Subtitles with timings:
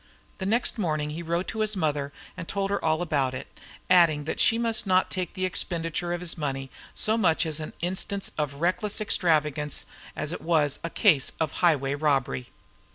[0.43, 3.45] Next morning he wrote to his mother and told her all about it,
[3.87, 7.73] adding that she must not take the expenditure of his money so much as an
[7.81, 9.85] instance of reckless extravagance
[10.15, 12.49] as it was a case of highway robbery.